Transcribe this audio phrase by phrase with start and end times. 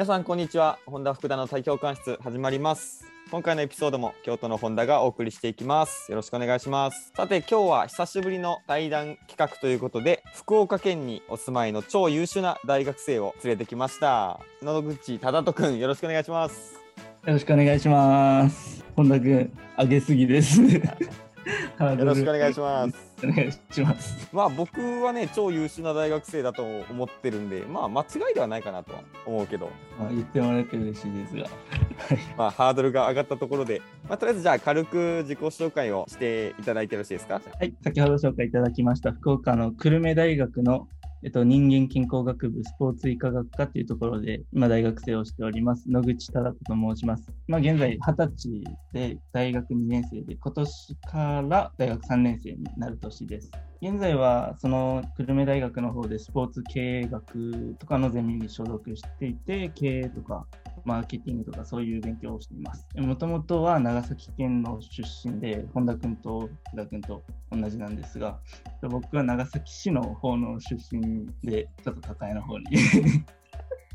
[0.00, 0.78] 皆さんこんにちは。
[0.86, 3.04] 本田福田の対教官室始まります。
[3.30, 6.10] 今回のエピソードも京都の本田がお送りしていきます。
[6.10, 7.12] よろしくお願いします。
[7.14, 14.40] さて今日は久しぶりの対談企画ということで福岡県にお住まいの超優秀な大学生を連れてきました。
[14.62, 16.80] 野口忠人くんよろしくお願いします。
[17.26, 18.82] よろしくお願いします。
[18.96, 20.62] 本田君、上げすぎです。
[20.64, 20.80] よ
[21.78, 24.28] よろしくお願いしますお願いします。
[24.32, 31.42] まあ僕はね超優秀な大学生だと思ってるんでまあ間違いではないかなとは思うけどまあ、言ってもらえて嬉しいですが。
[31.42, 31.50] はい。
[32.36, 37.34] まあハードルが上がったところでまあとりあえずじゃあ軽く自己紹介をしていただいてよろしいですか？
[37.34, 40.88] はい、先ほど紹介いただきました福岡の久留米大学の、
[41.22, 47.24] えっと、人間健康学部スポーツ医科学科というところで今大学生をしております野口忠子と申します。
[47.46, 53.50] まあ、現在20歳で大学2年生で今年から大学3年生になる年です。
[53.82, 60.46] 現在はその久留米大学の方でスポーツ経営学とかのゼミに所属していて経営とか
[60.84, 62.86] マーケティングとかそういう勉強をしています。
[62.96, 68.38] もともとは長崎県の出身で本田君と福田君と同じなんですが
[68.82, 72.64] 僕は長崎市の方の出身でちょっと都会の方に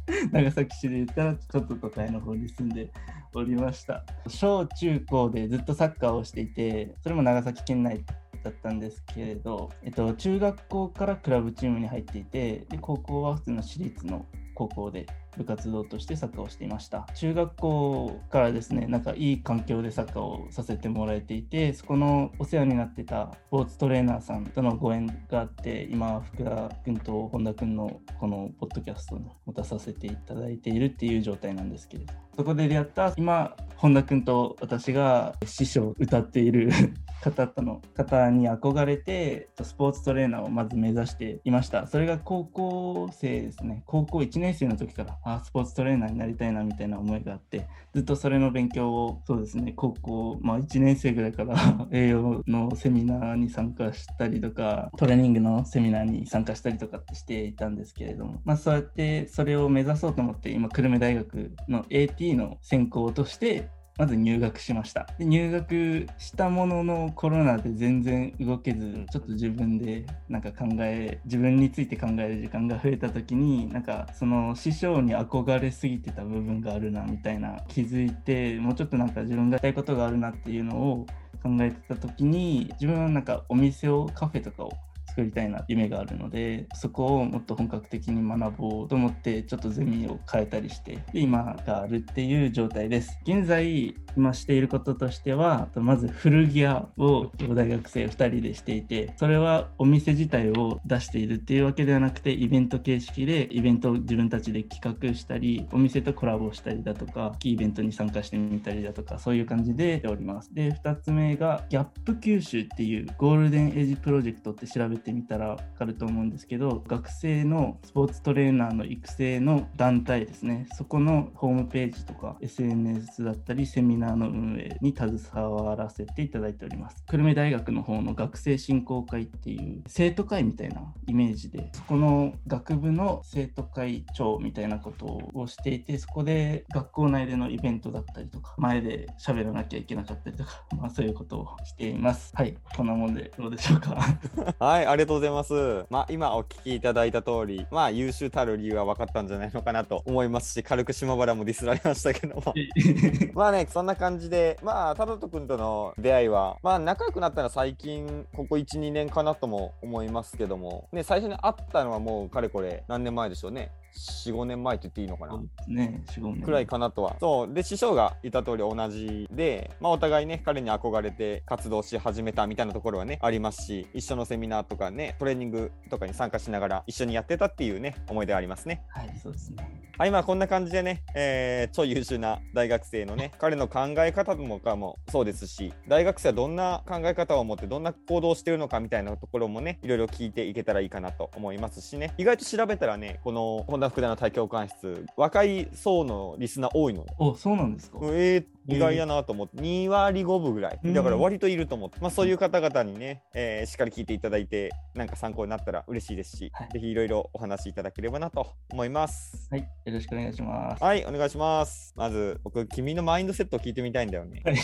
[0.31, 2.91] 長崎市で言ったらちょっと都会の方に住んで
[3.33, 8.03] おりました小中高でずっとサッカーをしていてそれも長崎県内
[8.43, 15.07] だったんですけれど、えっと、中学校からクラブチームに入っていてで高校は普通の私立の高校で
[15.37, 17.07] 部活動としてサッカーをしていました。
[17.15, 32.13] 中学校からですねなんかいい環境でサッカーをさせてもらえていてそこのお世話になってたスポーツトレーナーさんとのご縁があって今福田君と本田君のこのポッドキャストに持たさせていただいているっていう状態なんですけれど。
[32.35, 36.69] そこで出会った今本田君と私が師匠を歌っている
[37.23, 41.87] 方との方に憧れてスポーツトレーナーをまず目指していました。
[41.87, 43.83] それが高校生ですね。
[43.85, 51.55] 高校1年生の時からあスポーツトレーナーになりたいなみたいな思いがあってずっとそれの勉強をそうですね高校、まあ、1年生ぐらいから
[51.91, 65.07] 栄養のセミナーに参加したりとかトレーニングのセミナーに参加したりとかってしていたんですけれども、まあ、そうやってそれを目指そうと思って今久留米大学の AT の専攻としてまず入学しました。
[65.17, 81.05] で入学したもののコロナで全然動けずちょっと自分でなんか考え自分について考える時間が増えた時になんかその師匠に憧れすぎてた部分があるなみたいな気づいてもうちょっとなんか自分がやりたいことがあるなっていうのを
[81.41, 84.71] 考えてた時に自分はなんかお店をカフェとかを
[85.15, 93.17] 作りたいな夢があるのでそこをもっと本格的に学ぼうと思ってちょっとゼミを変えたりしてで今があるっていう状態です。
[93.25, 110.53] 現在今していることとしてはまず古着屋を大学生2人でしていてそれはお店自体を出しているっていうわけではなくてイベント形式でイベントを自分たちで企画したりお店とコラボしたりだとか大きいイベントに参加してみたりだとかそういう感じでやっております。
[110.53, 120.67] で2つ目がギャップ九州っていうゴールデンエイジプロジェクトって調べててみたら分かると思うんですけど学生のスポーツトレーナーの育成の団体ですね。
[120.73, 127.03] そこのホームページとか SNS だったりセミナーの運営に携わらせていただいております。
[127.05, 142.31] 久留米大学の方の学生振興会っていう生徒会みたいなイメージでそこの学部の生徒会長みたいなことをしていてそこで学校内でのイベントだったりとか前で喋らなきゃいけなかったりとか、まあ、そういうことをしています。
[142.35, 142.57] はい。
[142.75, 143.97] こんなもんでどうでしょうか？
[144.59, 145.85] はい、ありがとうございます。
[145.89, 152.53] まあ、今お聞きいただいた通り、まあ、優秀たる理由は分かったんじゃないのかなと思いますし、軽く島原もディスられましたけども。
[153.35, 163.71] まあね、そんな感じで、まあ、タロト君との出会いは、まあ、仲良くなったのは最近、ここ1、2年かなとも思いますけども、ね、最初に会ったのはもう、かれこれ、何年前でしょうね。
[163.95, 165.41] 4、5年前って言っていいのかな？
[165.67, 167.15] ね4、5年くらいかなとは。
[167.19, 167.53] そう。
[167.53, 178.83] で、師匠が言った通り同じで、まあお互いね、彼に憧れて活動し始めたみたいなところはね、ありますし、一緒のセミナーとかね、トレーニングとかに参加しながら一緒にやってたっていうね、思い出ありますね。
[178.89, 197.05] はいそうですねはい、まあこんな感じでね、えー超優秀な大学生のね、彼の考え方もかもそうですし、大学生はどんな考え方を持ってどんな行動をしてるのかみたいなところもね、いろいろ聞いていけたらいいかなと思いますしね、意外と調べたらね、この本田福田の対教官室、若い層のリスナー多いの？
[197.17, 197.99] おそうなんですか？
[198.03, 200.79] えー、意外やなと思って、2割5分ぐらい。
[200.93, 209.47] だから割といると思って、まあそういう方々にね、えーしっかり聞いていただいて、なんか参考になったら嬉しいですし、はいぜひいろいろお話しいただければなと思います。
[209.51, 211.93] はいよろしくお願いしますはい、お願いします。
[211.95, 214.41] まず、僕、君のマインドセットを聞いてみたいんだよね。
[214.45, 214.55] はい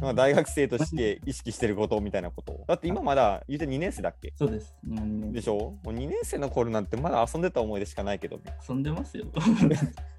[0.00, 2.64] まあ大学生として意識してることみたいなことを。
[2.66, 4.32] だって今まだ言うて2年生だっけ？
[4.36, 5.54] そうです今2年でしょ？
[5.54, 8.42] もう2年生の頃なんてまだ遊んでた思い出しかないけどね。
[8.68, 9.24] 遊んでますよ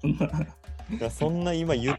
[0.00, 0.26] そんな
[0.90, 1.98] いやそんな今言っ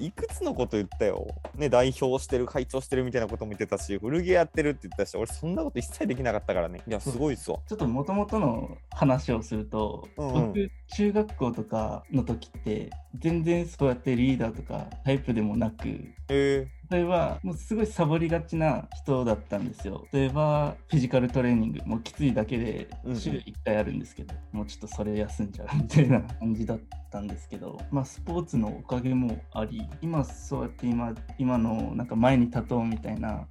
[0.00, 1.26] いくつのこと言ったよ。
[1.54, 6.82] ね、代表してる、会長してるみたいなことも言ってたし、古着屋やってるって言ったし、俺そんなこと一切できなかったからね。
[6.86, 7.58] いや、すごいっすわ。
[7.68, 15.86] ちょっともともとの話をすると、うんうん僕、中学校とかの時って、全然そうやってリーダーとかタイプでもなく、
[16.28, 20.06] え例えば、もうすごいサボりがちな人だったんですよ。
[20.12, 26.80] 例えば、フィジカルトレーニング、もうきついだけでうんうん週1回あるんですけど、もうちょっとそれ休んじゃうみたいな感じだっ
[27.10, 29.65] たんですけど、まあ、スポーツのおかげもあり、
[30.00, 33.46] 今そうやって今、今のなんか前に立とうみたいな、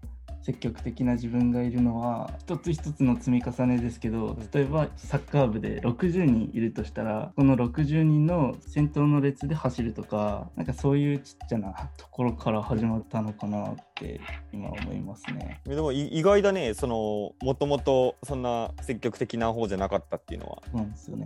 [0.45, 14.21] 積極的な自分がいるのは一つ一つの積み重ねですけど例えばサッカー部で60人いるとしたらこの60人の先頭の列で走るとかなんかそういうちっちゃなところから始まったのかなって
[14.53, 15.61] 今思いますね。
[15.65, 20.61] ー、でもい意外だね、その、もともとそんな積極的な方じゃなかったっていうのは。
[20.65, 21.25] そうなんですよね。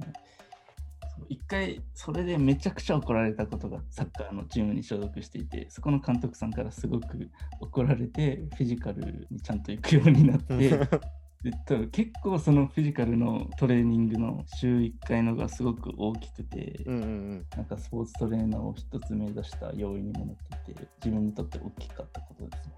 [1.27, 7.29] 一回それでめちゃくちゃ怒られたことがサッカーのチームに所属していてそこの監督さんからすごく
[7.59, 10.79] 怒られてフィジカルにちゃんと行くようになって
[11.91, 17.45] 結構そのフィジカルのトレーニングの週1回のがすごく大きくて、うんうんうん。
[17.55, 22.73] なんかスポーツトレーナーを一つ目指した要因にもなっていて自分にとって大きかったことですね。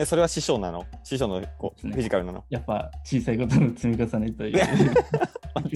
[0.00, 0.86] え、それは師匠なの？
[1.04, 2.42] 師匠のこうねフィジカルなの？
[2.48, 4.58] やっぱ小さいことの積み重ねという。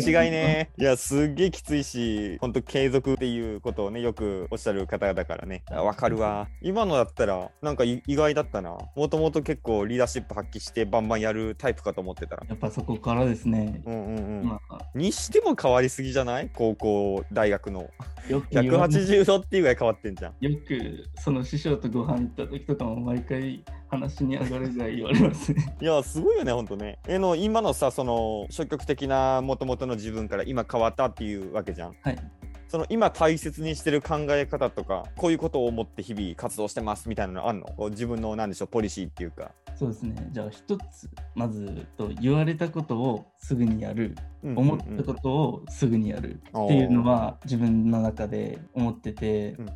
[0.01, 0.71] 間違いね。
[0.79, 5.63] いや、すっげえきついし、本当継続っていうことをね、よくおっしゃる方だからね。
[5.71, 6.49] あわかるわ。
[6.63, 8.79] 今のだったら、なんかい意外だったな。
[8.97, 12.47] もともと結構リーダーシップ発揮してバンバンやるタイプかと思ってたら。
[12.49, 13.83] やっぱそこからですね。
[13.85, 14.45] うんうんうん。
[14.47, 16.51] まあ、にしても変わりすぎじゃない？
[16.55, 17.91] 高校、大学の。
[18.29, 20.35] よく言われ180度っていうぐらい変わってんじゃん。
[20.41, 25.77] よくその師匠とご飯行った時とかも毎回話に上がるぐらい言われますね。
[25.81, 26.99] いや、すごいよね、ほんとね。
[27.09, 31.95] えの、今のさ、その、消極的なもともとの自分から今変わったっていうわけじゃん。
[32.03, 32.19] はい。
[32.67, 37.67] その今大切にしてる考え方とか、こういうことを思って日々活動してますみたいなのあんの？
[37.91, 39.53] 自分のなんでしょう、ポリシーっていうか。
[39.77, 40.29] そうですね。
[40.33, 44.17] じゃあ一つ、まずと言われたことをすぐにやる。
[44.43, 46.37] うん思ったことをすぐにやるっ
[46.69, 49.71] ていうのは自分の中で思ってて、うん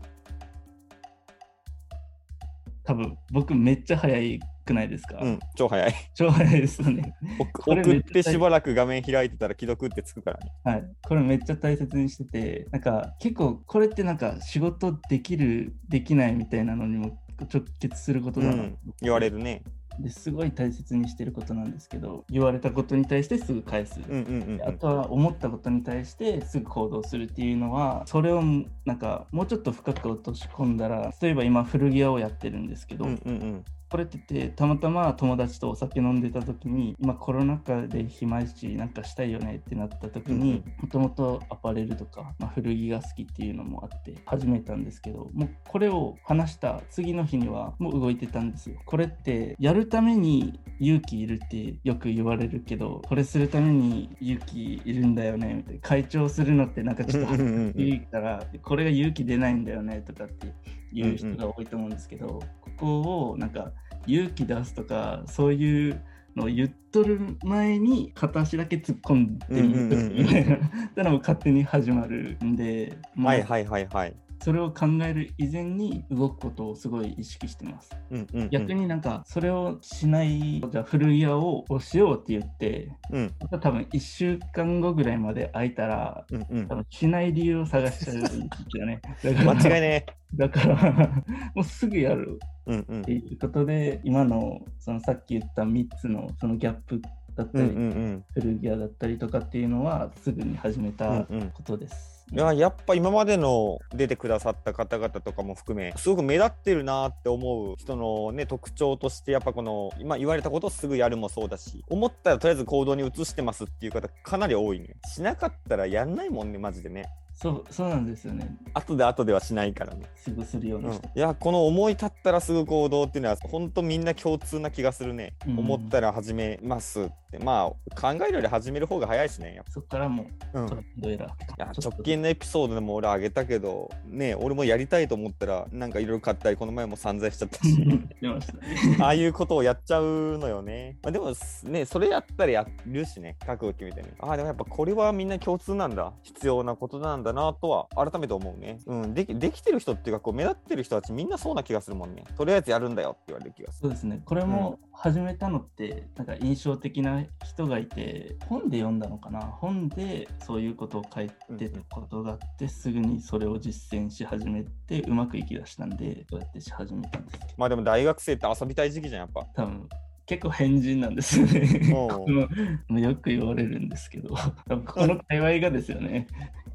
[2.89, 5.95] 多分僕めっちゃ早くないですか、うん、超早い。
[6.15, 7.15] 超早いですよね。
[7.67, 10.51] 送ってしばらく画面開いてたら既読ってつくからね。
[10.65, 19.65] はい、これめっちゃ大切にしててなんか結構これってなんか仕事できるできないみたいなのにも直結することだな、うん、言われるね。
[20.01, 28.43] ですごい大切にしてることなんですけど言われたことに対してすぐ返す、うんうんうん、あとは思ったことに対してすぐ行動するっていうのはそれを
[28.85, 33.65] なんかもうちょっと深く落とし込んだら例えば今古着屋をやってるんですけど、うんうんうん。
[33.91, 48.79] これっててたまたま友達とお酒飲んでた時に今コロナ禍で暇いしなんかしたいよねってなった時にもともとアパレルとか、まあ、古着が好きっていうのもあって始めたんですけどもうこれを話した次の日にはもう動いてたんですよ。
[48.85, 57.81] これってやるために勇気いるってよく言われるけどこれするために勇気いるんだよねみたいな会長するのってなんかちょっとうんうんうんうん。
[57.81, 60.53] いいからこれが勇気出ないんだよねとかって
[60.93, 63.73] 言う人が多いと思うんですけど、ここをなんか
[64.07, 66.01] 勇気出すとかそういう
[66.37, 70.57] のを言っとる前に片足だけ突っ込んでみるうんうんうんうんみたいな
[70.95, 74.15] たらもう勝手に始まるんで、もうはいはいはいはい。
[74.41, 77.91] それを考える以前に動くことをすごい意識してます。
[78.11, 86.75] うんうんうん、逆になんかそれをしないじゃあ古着屋をしようって言ってうん多分1週間後ぐらいまで空いたらうんうん多。
[86.77, 89.01] 分しない理由を探しちゃうんですよね。
[89.23, 91.23] 間違いねだから
[91.55, 97.01] もうすぐやるうんうんっていうことで今のそのさっき言った3つのそのギャップ
[97.35, 98.25] だったり、うんうんうん。
[98.35, 102.18] 古着屋だったりとかっていうのはすぐに始めたうんうんことです。
[102.31, 117.07] いややっぱ今までの出てくださった方々とかも含めすごく目立ってるなって思う人のね特徴としてやっぱこの今言われたことをすぐやるもそうだし思ったらとりあえず行動に移してますっていう方かなり多いねしなかったらやんないもんねマジでね。
[117.41, 118.57] そうそうなんですよね。
[118.75, 121.09] 後で後ではしないからね、すぐするよううん、いにして。
[121.15, 125.59] やこの思い立ったらすぐ行動っていうのは本当みんな共通な気がするね、うん。
[125.61, 127.39] 思ったら始めますって。
[127.39, 130.67] まあ考えるより始める方が早いしねやっそこからもぱ、うん。
[130.67, 131.29] うトランドエラー。
[131.29, 137.85] いや直近のエピソードでも俺あげたけどね俺もやりたいと思ったらなんかいろいろ買ったりこの前も散財しちゃったし。
[139.01, 141.33] ああいうことをやっちゃうのよね、まあ、でも
[141.65, 144.15] ねそれやったらやるしね覚悟決めてね。
[144.19, 146.13] ああでもやっぱこれはみんな共通なんだ。
[146.23, 148.81] 必要なことなんだだなとは改めて思うね。
[148.87, 152.25] うん、できできてる人っていうかこう目立ってる人たちみんなそうな気がするもんね。
[152.37, 153.83] とりあえずやるんだよって言われる気がする。
[153.83, 154.23] そうですね。
[154.25, 159.41] これも始めたのって、なんか印象的な人がいて、本で読んだのかな？
[159.41, 169.45] 本でそういうことを書いてたことがあって、すぐにそれを実践し始めて、うまくいきだしたんで、そうやってし始めたんですけど、まあでも大学生って遊びたい時期じゃんやっぱ。
[169.55, 169.89] 多分
[170.27, 171.89] 結構変人なんですよね。
[173.01, 176.27] よく言われるんですけど、この界隈がですよね。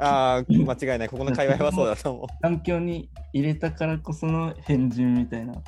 [0.03, 2.27] ああ 間違いないここの界隈はそうだと思う。
[2.41, 5.61] 環境に入れたからこその変人みたいな考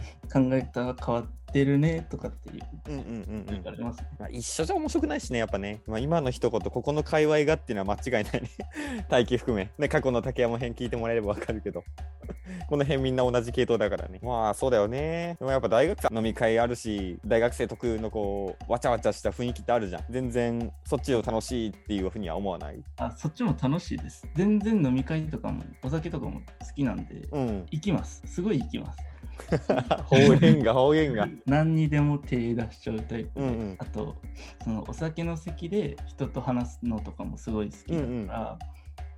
[0.53, 5.81] え方が変わってるねとかっていううんうんうんあ、一緒じゃ面白くないしね、やっぱね。
[5.87, 8.49] まあ、今の一言、ここの界隈がっていうのは間違いないね。
[9.09, 9.71] 大気含め。
[9.77, 11.83] ね、過去の竹山編聞いてもらえればわかるけど。
[12.69, 14.19] この辺みんな同じ系統だからね。
[14.21, 15.35] まあ、そうだよね。
[15.39, 20.03] でもやっぱ大学生飲み会あるし、大学生特有のこう、わちゃわちゃした雰囲気ってあるじゃん。
[20.09, 22.83] 全然、そっちを楽しいっていうふうには思わない。
[22.97, 24.27] あそっちも楽しいです。
[24.35, 27.65] 全然飲み会とかもお酒とかも好きなんで、うん。
[27.71, 28.21] 行きます。
[28.25, 29.14] すごい行きます。
[30.05, 31.27] 方言が、方言が。
[31.45, 34.15] 何にでも手出しちゃうタイプで、うんうんあと
[34.63, 38.59] そのお酒の席で人と話すのとかもすごい好きだから、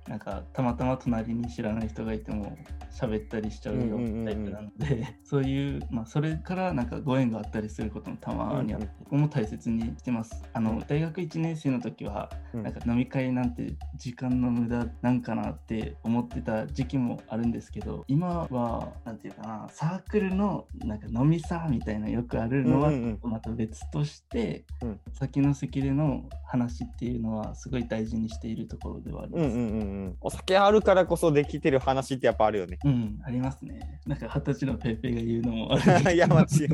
[0.08, 2.56] なんかたまたま隣に知らない人がいても
[2.90, 10.44] 喋ったりしちゃうようなタイプなので、 そういう、まあ、それからなんかご縁があったりすることもたまにあって、うんうんここも大切にしてます。
[10.52, 29.44] あの大学1年生の時はうんなんか飲み会なんて時間の無駄なんかなって思ってた時期もあるんですけど今はなんていうかなサークルのなんか飲みさみたいなよくあるのはうんうんまた別として、うん先の席での話っていうのはすごい大事にしているところではあります。
[29.44, 29.97] うんうんうんうん。
[30.20, 32.78] お酒あるからこそできてる話ってやっぱあるよね。
[32.84, 34.00] うん、ありますね。
[34.06, 36.68] なんか二十歳のペイペイが言うのもある いや、まあ、ち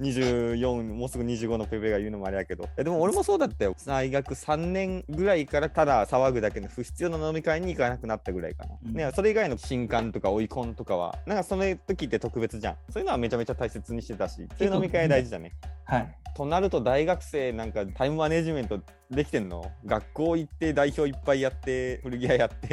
[0.00, 2.68] 24、もうすぐ25のペペが言うのもあれやけど。
[2.76, 3.74] えでも俺もそうだったよ。
[3.86, 8.76] 大学3年ぐらいからただ騒ぐだけの不必要な飲み会に行かなくなったぐらいかな。
[8.84, 12.76] うんね、それ以外の新刊とか追い込んとかは、なんかその時って特別じゃん。
[12.90, 15.52] そういうのはめちゃめちゃ大切にしてたし、そういう飲み会大事だね。
[15.84, 16.16] はい。
[16.36, 19.70] となると大学生なんかタイムマネジメントできてんの？
[19.84, 22.69] 学校行って代表いっぱいやって、古着屋やって、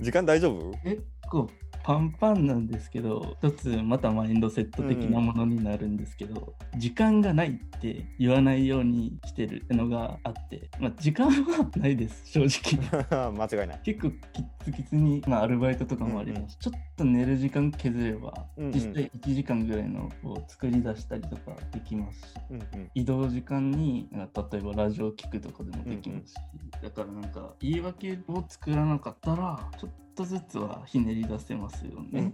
[0.00, 0.72] 時間大丈夫？
[0.82, 1.48] 結構
[1.82, 13.32] パンパンなんですけど、一つまたマインドセット的なものになるんですけど、時間がないって言わないようにしてるのがあって、まあ、時間はないです、正直。
[13.32, 13.80] 間違いない。
[13.82, 26.36] 結構きつきつに、まあ、アルバイトとかもあります、ちょっと寝る時間削れば、うんうん実際1時間ぐらいのを作り出したりとかできますし、うんうん移動時間に例えばラジオ聞くとかでもできますし、
[26.82, 32.32] だからなんか言い訳を作らなかったらちょっとずつはひねり出せますよね。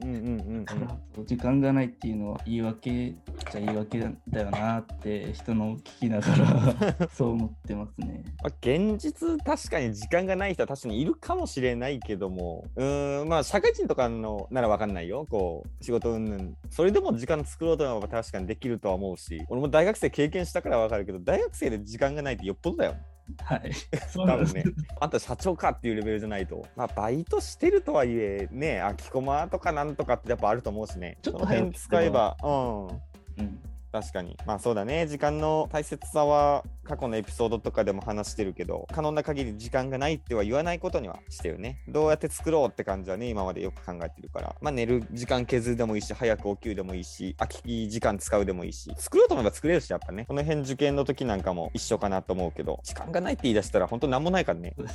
[1.24, 8.24] 時間がないっていうのは言い訳じゃ言い訳だよなって人のを聞きながら そう思ってますね。
[8.42, 22.96] まあ、現実確かに時間がない人は確かにいるかもしれないけどもうーんまあ社会人とかのならわかんないよこう仕事うんぬんそれでも時間作ろうと思えば確かにできるとは思うし俺も大学生経験したからわかるけど大学生で時間がないってよっぽどだよ
[23.42, 23.72] はい。
[24.14, 24.64] 多分ね。
[25.00, 26.66] あんた社長かっていうレベルじゃないと。
[26.76, 31.18] まあバイトしてるとはいえね空きコマとかなんとかってやっぱあると思うしね。
[31.22, 32.36] ちょっと辺使えば。
[32.42, 32.86] うん。
[32.88, 33.60] うん
[33.96, 34.36] 確かに。
[34.44, 35.06] まあそうだね。
[35.06, 41.80] 時間の大切さは過去のエピソードとかでも話してるけど、可能な限り時間がないっては言わないことにはしてるね。
[41.88, 44.54] どうやって作ろうって感じはね、今までよく考えてるから。
[44.60, 50.26] まあ寝る時間削るでもいいし、早く起きるでもいいし、空き時間使うでもいいし、作ろうと思えば作れるし、やっぱね。
[50.26, 54.74] この辺受験の時なんかも一緒かなと思うけど、時間がないって言い出したら本当なんもないからね。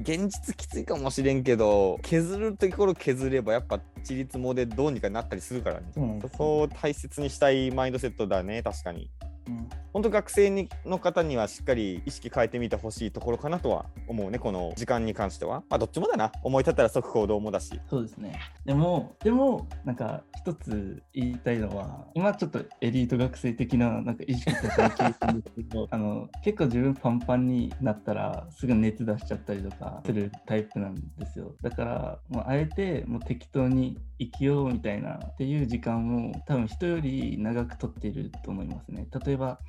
[0.00, 5.86] 現実きついかもしれんけど、削るところ削ればやっぱ自立もでどうにかなったりするからね。
[5.92, 9.10] そうなんそこを大切にしたいマインドセットだね、確かに。
[9.48, 15.64] うん本当学生にの方にはしっかり意識変えてみてほしいところかなとは思うね、この時間に関しては。
[15.68, 16.30] まあどっちもだな。
[16.44, 17.80] 思い立ったら即行動もだし。
[17.90, 18.38] そうですね。
[18.64, 31.54] でも、でも、なんか一つ言いたいのは、今ちょっとエリート学生的ななんか意識とか聞いたんですけど、 あの結構自分パンパンになったらすぐ熱出しちゃったりとかするタイプなんですよ。
[31.62, 39.06] だから、もうあえてもう適当に生きようみたいなっていう時間を多分人より長くとっていると思いますね。
[39.24, 39.60] 例えば、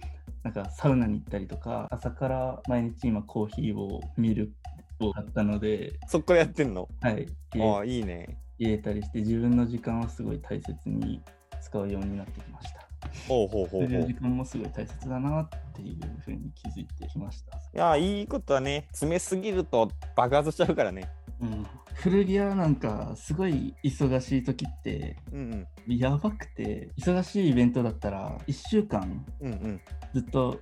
[0.43, 4.51] なんかサウナに行ったりとか、朝から毎日今コーヒーをミル
[4.97, 6.89] クを買ったので、そっからやってんの？
[7.01, 7.27] はい、
[7.59, 8.39] ああ、いいね。
[8.57, 11.21] 入れたりして自分の時間をすごい大切に
[11.61, 12.88] 使うようになってきました。
[13.27, 14.05] ほうほうほうほう。
[14.05, 17.57] 時間もすごい大切だなっていうふうに気づいてきました。
[17.57, 21.09] いや、いいことはね、詰めすぎると爆発しちゃうからね。
[21.41, 29.47] うん、古着屋なんかすごい忙しい時ってうんやばくて忙しいイベントだったら1週間うん。
[29.47, 29.81] うんうん。
[30.13, 30.59] ずっと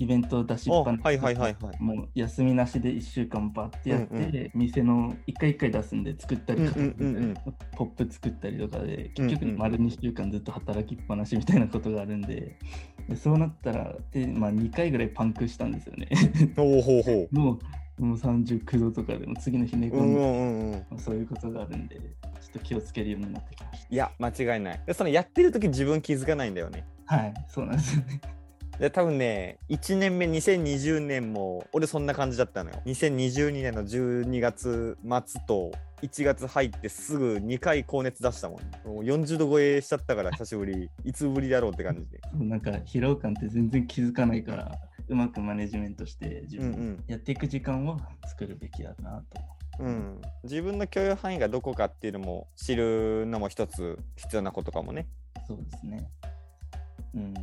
[0.00, 1.76] イベント出しっぱなし、はいはいはいはい。
[1.78, 7.34] もう休みなしで1週間バッてやって、うんう店の1回1回出すんで作ったりうんうん
[7.76, 12.58] ポップ作ったりとかで結局丸2週間ずっと働きっぱなしみたいなことがあるんで
[13.10, 16.08] でそうなったらで、まあ、2回ぐらいパンクしたんですよね
[16.56, 17.34] ほうほうほう。
[17.38, 17.58] もう
[18.02, 24.80] もう39度とかでも次の日寝込んで、うんうんうんそういうことがあるんでちょっと気をつけるようになってきましいや、間違いない。
[24.86, 26.86] でそのやってる時自分気づかないんだよね。
[27.06, 28.20] たはいそうなんですよね
[28.80, 32.82] で多分ね1年目2020年も俺そんな感じだったのよ。
[32.86, 35.70] 2022年の12月末と
[36.00, 38.88] 1月入ってすぐ2回高熱出したもん。
[38.88, 40.88] もう40度超えしちゃったから久しぶり。
[41.04, 42.20] いつぶりだろうって感じで。
[42.42, 44.72] なんか疲労感って全然気づかないから
[45.08, 49.42] うまくマネジメントして自分やっていく時間を作るべきだなと。
[49.80, 50.20] うん。
[50.44, 55.06] 自分の許容範囲がどこかっていうのも知るのも一つ必要なことかもね。
[55.46, 56.08] そうですね。
[57.14, 57.34] うん。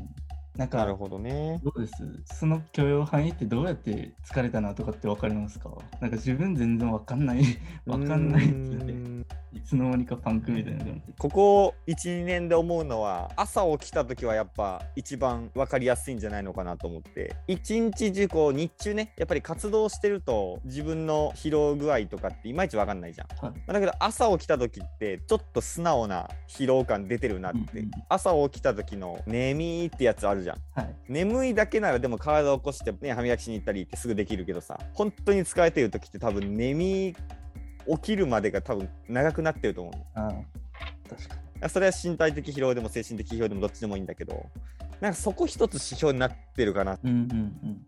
[0.57, 1.93] なんかなるほどねどうです？
[2.25, 5.69] その許容範囲ってどうやって疲れたなとかって分かりますか？
[6.01, 7.43] なんか自分全然分かんない。
[7.85, 9.23] 分かんないっすよね。
[9.57, 11.13] いつの間にかパンクみたいな感じ。
[11.17, 23.27] ここ12年で思うのは朝起きた時はやっぱ一番分かりやすいんじゃないのかなと思って一日中こう日中ねやっぱり活動してると自分の疲労具合とかっていまいち分かんないじゃん。
[23.45, 23.61] はい。
[23.65, 30.95] だけど朝起きた時ってちょっと素直な疲労感出てるなって、うんうん朝起きた時の眠いってやつあるじゃんはい。
[31.09, 37.15] 眠いだけならでも体を起こして、ね、歯磨きしに行ったりってすぐできるけどさ本当に疲れてる時って多分眠い
[37.89, 40.33] 起きるまでが多分長くなってると思うのああ、
[41.09, 41.69] 確かに。
[41.69, 44.45] それは身体的疲労でも精神的疲労でもどっちでもいいんだけど
[45.01, 47.33] なんかそこ一つ指標になってるかなうんうんう
[47.67, 47.87] ん。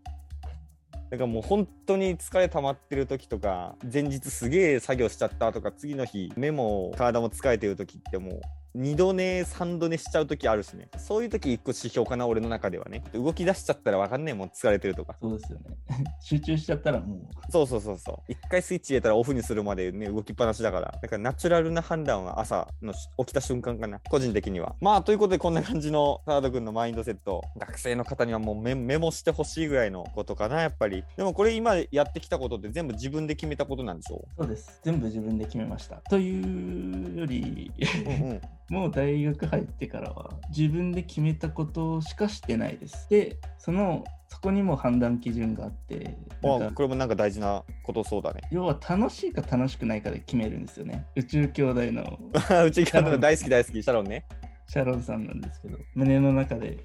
[1.10, 8.40] だからもう本当に疲れ溜まってる時とか前日すげえ作業しちゃったとか次の日目も体も疲れてる時ってもう
[8.76, 10.88] 2度寝3度寝しちゃう時あるしね。
[10.96, 13.02] そういう時一個指標かな俺の中ではね。
[13.12, 15.16] 動き出しちゃったら分かんねえもん疲れてるとか。
[15.20, 15.76] そうですよね。
[16.22, 18.32] 集中しちゃったらもう、そうそうそうそう。
[18.32, 20.98] 一回スイッチ入れたらオフにするまでね動きっぱなしだから。
[21.02, 24.00] だからナチュラルな判断は朝のし起きた瞬間かな。
[24.08, 24.76] 個人的には。
[24.80, 27.42] まあということでこんな感じのタード君のマインドセット。
[27.58, 31.02] 学生の方にはもうメメモしてほしいぐらいのことかなやっぱり。
[31.16, 34.80] でもこれ今やってきたことって全部自分で決めたことなんでしょそうです。
[34.84, 35.96] 全部自分で決めました。
[36.08, 37.72] というより、
[38.06, 43.10] うんうんもう大学入ってからは自分で決めたことしかしてないです。
[43.10, 51.04] で、そのそこにも判断基準があって、あこれもなんか大事なことそうだね要は楽しいか楽しくないかで決めるんですよね。
[51.16, 52.20] 宇宙兄弟の
[52.64, 54.24] うちからの大好き大好きシャロンね
[54.68, 56.78] シャロンさんなんですけど、胸の中で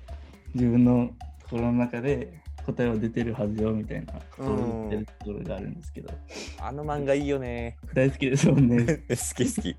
[0.56, 1.12] 自分の
[1.44, 6.14] 心の中で答えは出てるはずよみたいなことを言ってるところがあるんですけど、
[6.60, 8.86] あの漫画いいよね大好きですもんね。
[9.10, 9.78] 好き好き。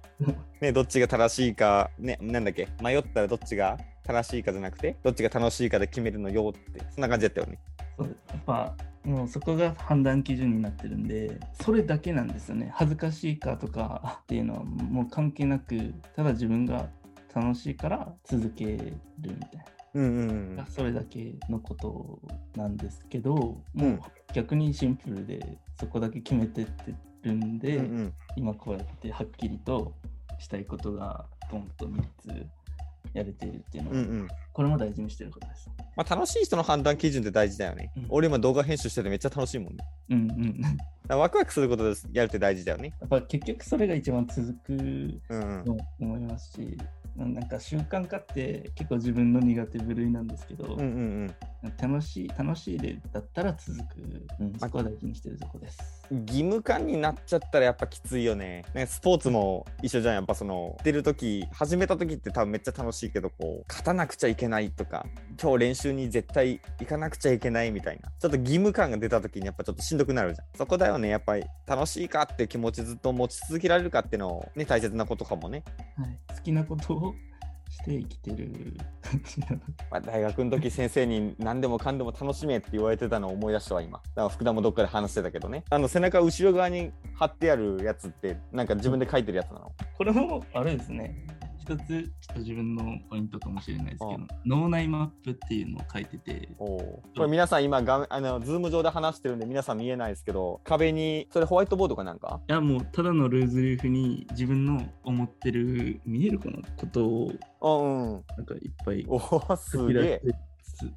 [0.61, 7.59] ね、どっちが正しいか、ね、なんだっけ、迷ったらどっちが正しいかじゃなくて、どっちが楽しいかで決めるのよって、そんな感じだったよね。
[7.97, 16.89] そうやっぱもうそこが判断基準になってるんでそれだけなんですよね恥ずかしいかとかっていうのはもう関係なくただ自分が
[17.33, 19.65] 楽しいから続けるみたい
[19.97, 22.21] うんうんなそれだけのこと
[22.57, 24.01] なんですけどもううん
[24.33, 28.15] 逆にシンプルでそこだけ決めてってるんで、うんうん。
[28.37, 29.93] 今こうやってはっきりと
[30.39, 32.47] したいことがポンと3つ
[33.15, 35.69] やれているっていうのは、うんうんこれも大事にしてることです。
[35.97, 37.93] まあ、楽しい人の判断基準って大事だよね。
[37.95, 39.85] うん俺今動画編集しててめっちゃ楽しいもんね。
[40.09, 40.61] うんうん。
[41.07, 42.95] だワクワクすることでやるって大事だよね。
[42.99, 45.65] やっぱ結局それが一番続くうんうん。
[45.65, 46.79] と思いますし、
[47.17, 50.87] なんか習慣化って結構自分の苦手部類なんですけど、うんうん
[51.65, 51.77] うん。
[51.79, 53.85] 楽しい、楽しいでだったら続く、
[54.41, 55.79] うん、そこは大事にしてるとこです。
[56.11, 58.65] 義務感になっちゃったらやっぱきついよね。
[58.75, 60.15] ねスポーツも一緒じゃん。
[60.15, 65.07] やっぱその、出るとき、始めたときって多分めっちゃ楽しいけど、こう、勝たなくちゃいけないとか、
[65.41, 68.11] 今日練習に絶対行かなくちゃいけないみたいな。
[68.19, 70.47] ちょっと義務感が出たときにやっぱちょっとしんどくなるじゃん。
[70.57, 71.09] そこだよね。
[71.09, 75.63] やっぱり楽しいかって気持ちずっと持ち続けられるかっていうのをね、大切なことかもね。
[75.97, 77.15] はい、好きなことを
[77.71, 78.77] して生きてる
[79.91, 89.73] まあ、大学の時先生に何でもかんでも楽しめって言われてたのを思い出したわ今だから福田もどっかで話してたけどねあの背中後ろ側に貼ってあるやつってなんか自分で書いてるやつなの？
[89.97, 91.27] これもあれですね。
[91.67, 102.41] 一つちょっと自分のポイントかもしれないですけどうん、脳内マップっていうのを書いてて、これ皆さん今画面あのズーム上で話してるんで皆さん見えないですけど壁にそれホワイトボードかなんか？
[102.49, 108.25] いやもうただのルーズリーフに自分の思ってる見えるかなことをうんうん。
[108.37, 110.23] なんかいっぱいおおすげえ。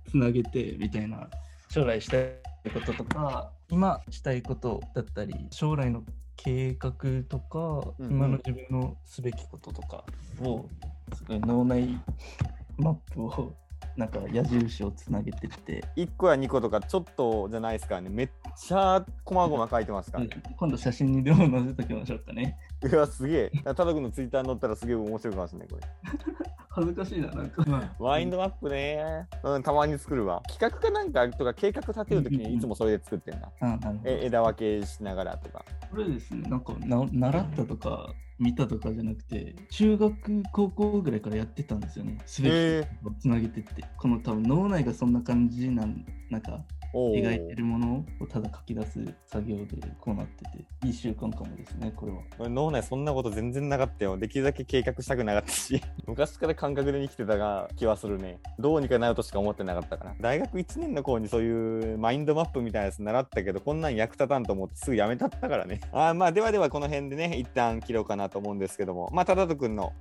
[0.10, 1.28] つなげてみたいな
[1.70, 2.30] 将来したい
[2.74, 6.04] こととか今したいことだったり将来の
[6.36, 6.94] 計画
[7.28, 10.06] とか、うんうん今の自分のすべきこととか
[10.42, 10.66] を
[11.30, 12.00] 脳内
[12.78, 13.54] マップを
[13.98, 18.10] なんか矢印をつなげてって、1個や2個とかちょっとじゃないですからね。
[18.10, 20.30] めっちゃ細々書いてますからね。
[20.58, 22.58] 今度写真にでも載せときましょうかね。
[22.82, 23.52] うわ、すげえ。
[23.64, 25.82] タダ君のツイッターに載ったらすげえ面白いかもしれない、これ。
[26.70, 27.96] 恥ずかしいな、なんか。
[28.00, 29.28] ワインドマップね。
[29.44, 30.42] うん、たまに作るわ。
[30.48, 33.50] 企画かなんかとか計画立てるときにいつもそれで作ってんな。
[33.60, 35.66] あなるほどえ枝分けしながらとか。
[35.92, 42.18] これですね、なんかな習ったとか見たとかじゃなくて、中学、高校ぐらいからやってたんですよね。
[42.26, 43.84] すべへてをつなげてって。
[43.98, 46.62] この多分脳内がそんな感じなん、なんか
[46.94, 49.66] 描いてるものをただ書き出す作業で
[50.00, 52.20] こうなってて、いい習慣かもですね、これは。
[52.40, 54.18] 俺脳内そんなこと全然なかったよ。
[54.18, 58.40] できるだけ計画したくなかったし、 昔から感覚で生きてたが気はするね。
[58.58, 60.16] どうにかなるとしか思ってなかったから。
[60.20, 65.82] 大学1年の頃にそういうマインドマップみたいなやつ習ったけど、こんなん役立たんと思ってすぐやめたったからね。
[65.94, 69.94] あーまあではではこの辺でね、一旦切ろうかなと思うんですけども、まあ、ただとくんの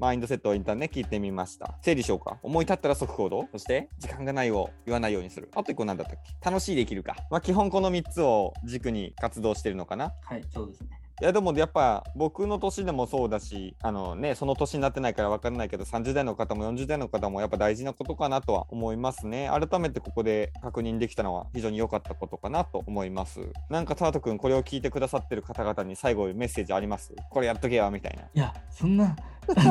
[0.00, 1.74] マインドセットを一旦ね、聞いてみました。
[1.82, 2.38] 整理しようか。
[2.42, 5.50] 思い立ったら即行動そして、時間がないを言わないようにする。
[5.54, 6.32] あと一個何だったっけ？
[6.50, 7.16] 楽しいできるか。
[7.30, 10.14] まあ基本この3つを軸に活動してるのかな。
[10.24, 10.88] はい、そうですね。
[11.20, 27.14] いやでもやっぱ僕の年でもそうだしあのねその年になってないから分かんないけど30代の方も40代の方もやっぱ大事なことかなとは思いますね改めてここで確認できたのは非常に良かったことかなと思いますなんかタート君これを聞いてくださってる方々に最後メッセージあります？
[27.28, 29.14] これやっとけよみたいないや、そんな、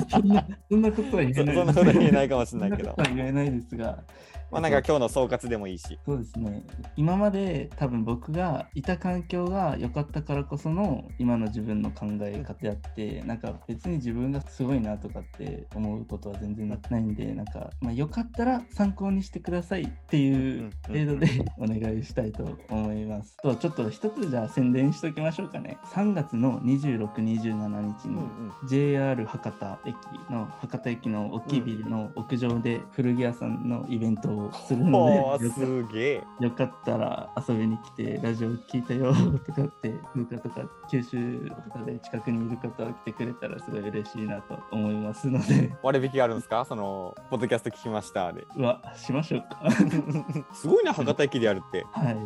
[0.09, 2.95] そんな、そんなことは言そえないそんなことは言えないかもしれないけど。
[2.95, 4.03] そんなことは言えないですが、
[4.51, 5.99] まあなんか今日の総括でもいいし。
[6.05, 6.65] そうですね。
[6.95, 21.27] 今まで多分僕がいた環境が良かったからこその今の自分の考え方であって、なんか別に自分がすごいなとかって思うことは全然ないんで、なんか、まあ、よかったら参考にしてくださいっていう程度で
[21.57, 23.37] お願いしたいと思います。
[23.43, 25.77] とちょっと一つじゃあ宣伝しておきましょうかね。
[25.93, 28.19] 3月の26、27日に
[28.67, 29.95] JR 博多駅
[30.31, 39.13] の博多駅の大きいビルの屋上で古着屋さんのイベントをするので、すげえよかったら遊びに来てラジオ聞いたよ
[39.45, 45.73] とかって風花とか九州とかで近くにいる方は来てくれたらすごい嬉しいなと思いますので。
[45.83, 46.65] 割引があるんですか？
[46.65, 48.45] そのポッドキャスト聞きましたで。
[48.55, 49.59] うわしましょうか。
[50.53, 51.85] すごいな博多駅でやるって。
[51.91, 52.17] はい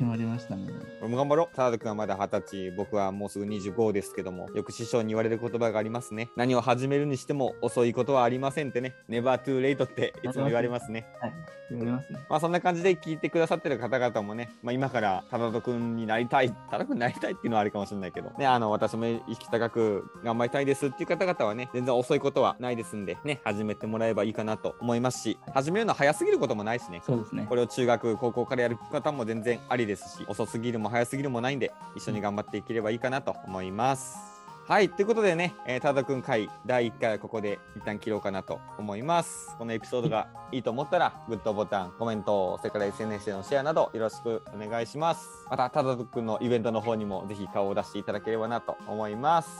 [0.00, 0.66] 決まりましたね
[1.02, 1.54] 俺も頑張ろう。
[1.54, 6.30] タダ君はまだ二十歳、僕はもうすぐ25ですけども、よく師匠に言われる言葉がありますね。
[6.36, 8.94] 何を始めるにしても遅いことはありませんってね。
[9.10, 11.06] never too late っていつも言われますね。
[11.20, 11.32] はい。
[11.70, 12.18] 言われますね。
[12.30, 27.02] まあそんな感じで聞いてくださってる方々もね、まあ今からタダ君になりたい、タダ君になりたいっていうのはあるかもしれないけど、ね、あの私も意識高く頑張りたいですっていう方々はね、全然遅いことはないですんで、ね、始めてもらえばいいかなと思いますし、始めるのは早すぎることもないしね。
[27.04, 27.46] そうですね。
[27.48, 34.40] これを中学、高校からやる方も全然ありですし、遅すぎるも早すぎるもないんで、一緒に頑張っていければいいかなと思います。
[34.70, 39.56] はい、ということでね、えー、ただくん会第1回はここで一旦切ろうかなと思います。
[39.58, 45.26] このエピソードがいいと思ったら、グッドボタン、コメント、それから SNS でのシェアなどよろしくお願いします。
[45.50, 49.50] また、ただくんのイベントの方にもぜひ顔を出していただければなと思います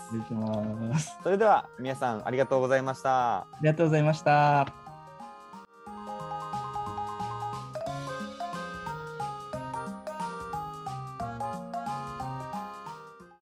[1.25, 3.39] それでは皆さんありがとうございました。
[3.39, 4.80] ありがとうございました